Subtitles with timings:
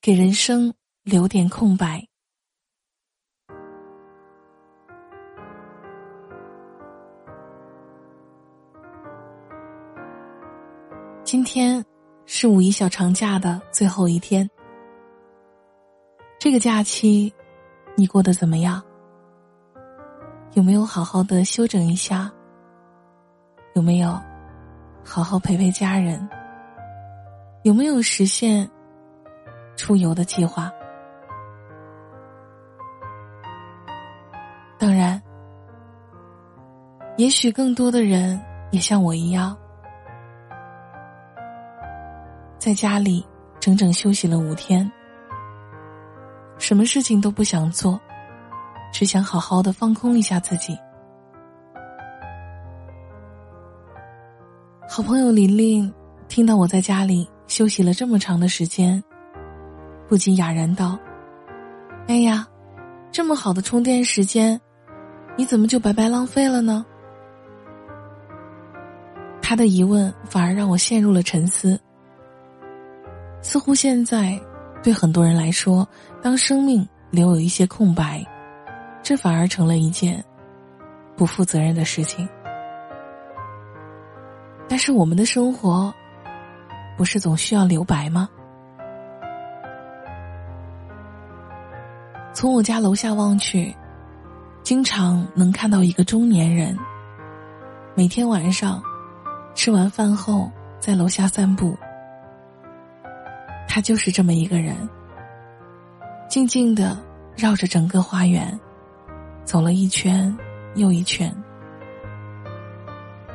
[0.00, 0.72] 给人生
[1.02, 2.06] 留点空白。
[11.24, 11.84] 今天
[12.26, 14.48] 是五一小长假的最后一天，
[16.38, 17.34] 这个假期
[17.96, 18.80] 你过得怎么样？
[20.52, 22.32] 有没有好好的休整一下？
[23.74, 24.10] 有没有
[25.04, 26.26] 好好陪陪家人？
[27.64, 28.70] 有没有实现
[29.78, 30.70] 出游的计划？
[34.76, 35.22] 当然，
[37.16, 38.38] 也许更多的人
[38.72, 39.56] 也像我一样，
[42.58, 43.24] 在家里
[43.60, 44.90] 整整休息了五天，
[46.58, 47.98] 什么事情都不想做，
[48.92, 50.76] 只想好好的放空一下自己。
[54.88, 55.94] 好朋友琳琳
[56.28, 57.30] 听到我在家里。
[57.48, 59.02] 休息了这么长的时间，
[60.08, 60.98] 不禁哑然道
[62.08, 62.46] ：“哎呀，
[63.12, 64.58] 这么好的充电时间，
[65.36, 66.84] 你怎么就白白浪费了呢？”
[69.42, 71.78] 他的疑问反而让我陷入了沉思。
[73.42, 74.40] 似乎现在，
[74.82, 75.86] 对很多人来说，
[76.22, 78.24] 当生命留有一些空白，
[79.02, 80.24] 这反而成了一件
[81.16, 82.28] 不负责任的事情。
[84.66, 85.92] 但是我们的生活。
[86.96, 88.28] 不是总需要留白吗？
[92.38, 93.74] 从我家楼下望去，
[94.62, 96.78] 经常能看到一个中年人。
[97.96, 98.80] 每天晚上
[99.56, 101.76] 吃完饭后，在楼下散步。
[103.66, 104.88] 他就是这么一个人，
[106.28, 106.96] 静静的
[107.34, 108.56] 绕着整个花园
[109.44, 110.32] 走了一圈
[110.76, 111.34] 又一圈。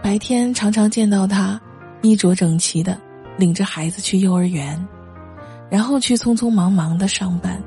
[0.00, 1.60] 白天常常见到他
[2.02, 2.96] 衣着整齐的。
[3.36, 4.78] 领着孩子去幼儿园，
[5.68, 7.60] 然后去匆匆忙忙的上班。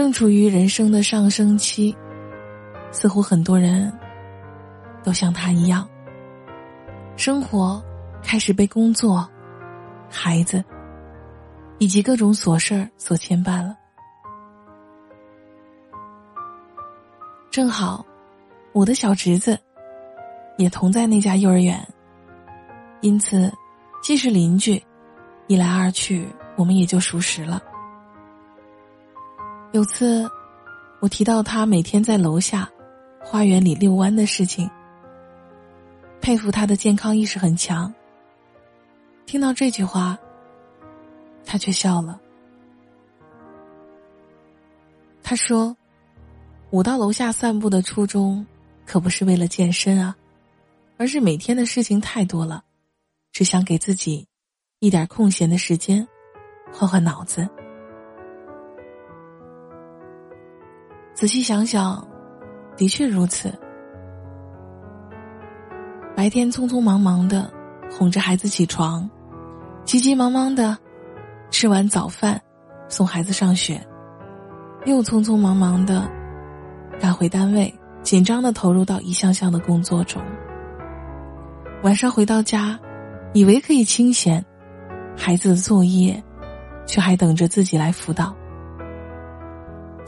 [0.00, 1.94] 正处于人生的上升期，
[2.90, 3.92] 似乎很多人
[5.04, 5.86] 都像他一样，
[7.18, 7.84] 生活
[8.22, 9.28] 开始被工作、
[10.08, 10.64] 孩子
[11.76, 13.76] 以及各种琐事儿所牵绊了。
[17.50, 18.02] 正好，
[18.72, 19.60] 我的小侄子
[20.56, 21.78] 也同在那家幼儿园。
[23.02, 23.52] 因此，
[24.02, 24.82] 既是邻居，
[25.46, 27.60] 一来二去，我们也就熟识了。
[29.72, 30.28] 有次，
[30.98, 32.68] 我提到他每天在楼下
[33.20, 34.68] 花园里遛弯的事情，
[36.20, 37.92] 佩服他的健康意识很强。
[39.26, 40.18] 听到这句话，
[41.46, 42.20] 他却笑了。
[45.22, 45.76] 他说
[46.70, 48.44] ：“我到楼下散步的初衷，
[48.84, 50.16] 可不是为了健身啊，
[50.96, 52.64] 而是每天的事情太多了。”
[53.30, 54.26] 只想给自己
[54.80, 56.04] 一点空闲的时间，
[56.72, 57.48] 换换脑子。
[61.20, 62.02] 仔细想想，
[62.78, 63.52] 的确如此。
[66.16, 67.52] 白天匆匆忙忙的
[67.90, 69.06] 哄着孩子起床，
[69.84, 70.74] 急急忙忙的
[71.50, 72.40] 吃完早饭，
[72.88, 73.78] 送孩子上学，
[74.86, 76.10] 又匆匆忙忙的
[76.98, 77.70] 赶回单位，
[78.00, 80.22] 紧张的投入到一项项的工作中。
[81.82, 82.80] 晚上回到家。
[83.34, 84.42] 以为可以清闲，
[85.16, 86.20] 孩子的作业，
[86.86, 88.34] 却还等着自己来辅导。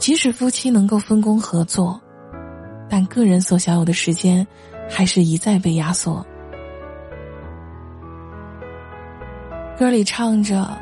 [0.03, 1.97] 即使夫妻能够分工合作，
[2.89, 4.45] 但个人所享有的时间，
[4.89, 6.21] 还是一再被压缩。
[9.79, 10.77] 歌里唱着：“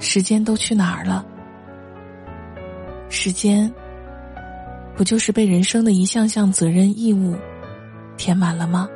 [0.00, 1.22] 时间都去哪儿了？”
[3.10, 3.70] 时间，
[4.96, 7.36] 不就是被人生的一项项责任义务
[8.16, 8.88] 填满了吗？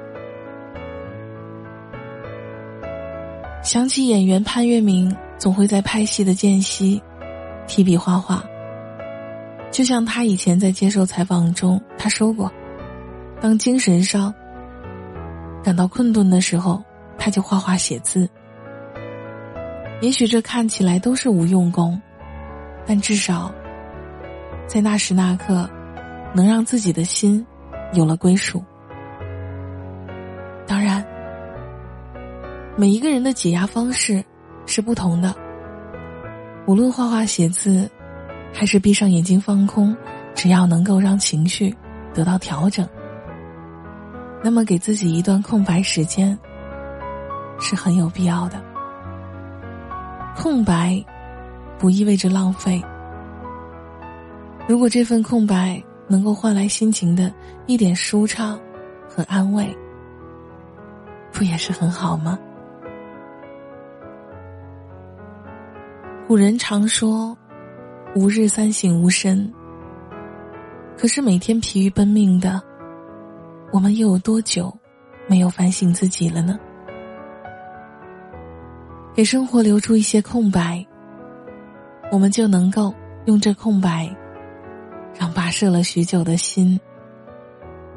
[3.62, 7.02] 想起演员潘粤明，总会在拍戏的间隙
[7.66, 8.42] 提笔画画。
[9.76, 12.50] 就像他以前在接受采访中，他说过
[13.42, 14.32] ：“当精神上
[15.62, 16.82] 感到困顿的时候，
[17.18, 18.26] 他就画画写字。
[20.00, 22.00] 也许这看起来都是无用功，
[22.86, 23.54] 但至少
[24.66, 25.68] 在那时那刻，
[26.34, 27.46] 能让自己的心
[27.92, 28.64] 有了归属。”
[30.66, 31.04] 当然。
[32.78, 34.24] 每一个人的解压方式
[34.64, 35.34] 是不同的。
[36.66, 37.90] 无论画画写字，
[38.58, 39.94] 还是闭上眼睛放空，
[40.34, 41.76] 只要能够让情绪
[42.14, 42.88] 得到调整，
[44.42, 46.36] 那么给自己一段空白时间
[47.60, 48.58] 是很有必要的。
[50.34, 51.04] 空白
[51.78, 52.82] 不意味着浪费。
[54.66, 55.78] 如果这份空白
[56.08, 57.30] 能够换来心情的
[57.66, 58.58] 一点舒畅
[59.06, 59.68] 和安慰，
[61.30, 62.38] 不也是很好吗？
[66.26, 67.36] 古人常说
[68.16, 69.52] ：“吾日三省吾身。”
[70.96, 72.62] 可是每天疲于奔命的
[73.70, 74.74] 我们，又有多久
[75.28, 76.58] 没有反省自己了呢？
[79.14, 80.82] 给生活留出一些空白，
[82.10, 82.94] 我们就能够
[83.26, 84.08] 用这空白，
[85.18, 86.80] 让跋涉了许久的心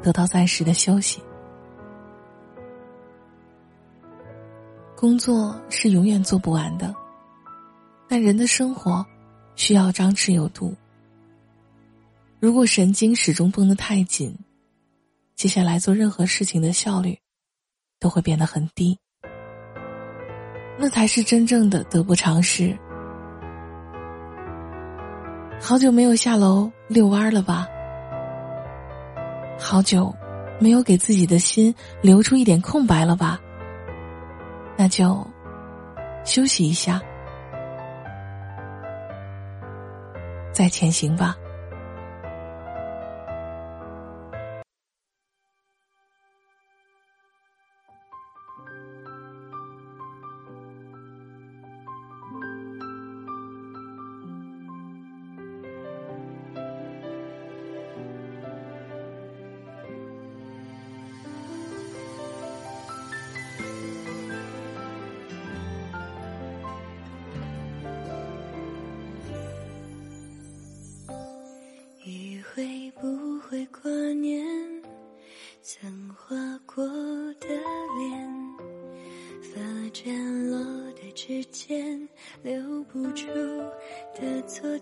[0.02, 1.22] 得到暂时的休息。
[4.94, 6.94] 工作是永远做不完的，
[8.06, 9.02] 但人的生活
[9.60, 10.74] 需要张弛有度。
[12.40, 14.34] 如果神经始终绷得太紧，
[15.36, 17.18] 接下来做任何事情的效率
[17.98, 18.98] 都会变得很低，
[20.78, 22.74] 那才是真正的得不偿失。
[25.60, 27.68] 好久没有下楼遛弯了吧？
[29.58, 30.10] 好久
[30.58, 33.38] 没有给自己的心留出一点空白了吧？
[34.78, 35.22] 那就
[36.24, 36.98] 休息一下，
[40.52, 41.36] 再前行吧。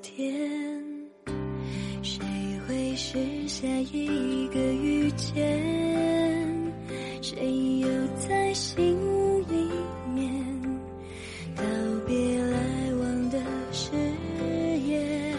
[0.02, 0.38] 天。
[2.02, 2.20] 谁
[2.66, 5.34] 会是下一个遇见？
[7.20, 8.96] 谁又在心
[9.48, 9.70] 里
[10.14, 10.62] 面
[11.56, 11.62] 告
[12.06, 12.58] 别来
[13.00, 13.38] 往的
[13.72, 13.90] 誓
[14.86, 15.34] 言？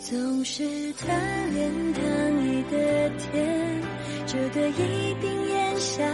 [0.00, 0.44] 总？
[0.44, 2.02] 是贪恋糖
[2.46, 3.82] 衣的甜，
[4.24, 6.04] 就得一并咽下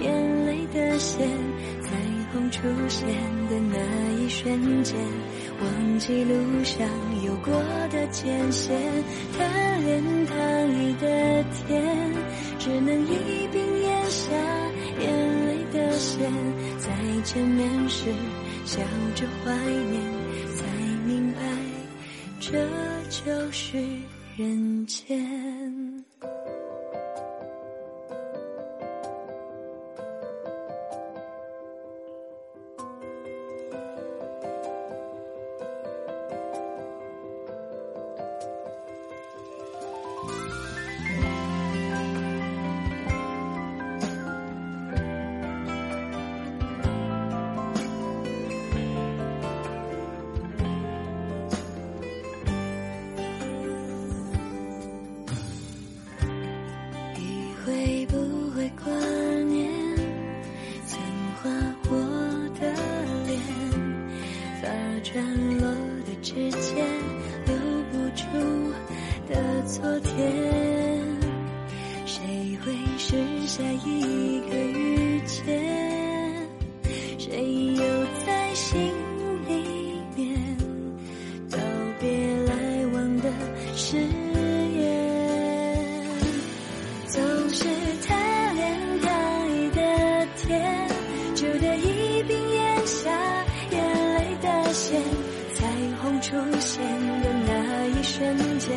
[0.00, 1.28] 眼泪的咸。
[1.80, 1.96] 彩
[2.32, 3.08] 虹出现
[3.48, 3.78] 的那
[4.20, 4.96] 一瞬间，
[5.60, 6.86] 忘记路上
[7.24, 7.52] 有过
[7.90, 8.76] 的艰险。
[9.36, 10.36] 贪恋糖
[10.76, 12.12] 衣的甜，
[12.58, 14.32] 只能一并咽下
[15.00, 16.30] 眼泪的咸。
[16.78, 18.04] 再见面时，
[18.64, 18.80] 笑
[19.14, 20.02] 着怀念，
[20.54, 20.64] 才
[21.06, 21.40] 明白
[22.40, 22.58] 这。
[23.10, 23.78] 就是
[24.36, 25.77] 人间。
[73.98, 75.44] 一个遇见？
[77.18, 77.82] 谁又
[78.24, 78.78] 在心
[79.48, 79.52] 里
[80.16, 80.56] 面
[81.50, 81.58] 告
[82.00, 82.08] 别
[82.46, 83.30] 来往的
[83.74, 84.86] 誓言？
[87.08, 87.20] 总
[87.50, 87.64] 是
[88.06, 89.10] 贪恋糖
[89.50, 89.80] 衣的
[90.36, 90.88] 甜，
[91.34, 93.10] 就得一并咽下
[93.70, 93.76] 眼
[94.14, 95.02] 泪的咸。
[95.54, 95.66] 彩
[96.00, 96.80] 虹出现
[97.20, 98.70] 的那一瞬间。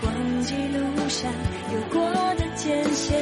[0.00, 1.32] 忘记路上
[1.74, 1.98] 有过
[2.36, 3.20] 的艰险，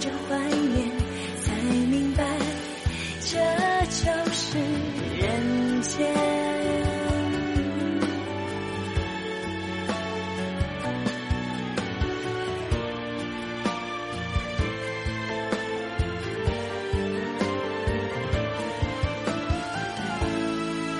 [0.00, 0.90] 着怀念，
[1.42, 1.52] 才
[1.90, 2.24] 明白，
[3.20, 3.38] 这
[3.86, 4.58] 就是
[5.18, 6.10] 人间。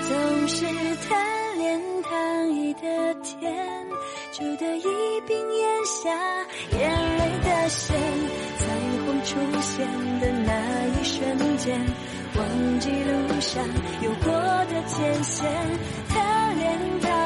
[0.07, 0.65] 总是
[1.07, 1.30] 太
[2.73, 3.85] 的天，
[4.31, 6.09] 就得一并咽下
[6.77, 7.95] 眼泪的咸。
[8.57, 8.65] 彩
[9.05, 9.29] 虹出
[9.61, 9.87] 现
[10.19, 10.51] 的那
[10.99, 11.79] 一瞬间，
[12.35, 13.63] 忘记路上
[14.01, 15.51] 有过的艰险，
[16.09, 17.20] 贪恋。